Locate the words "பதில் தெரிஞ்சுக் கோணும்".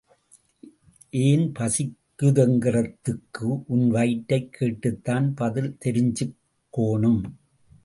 5.33-7.37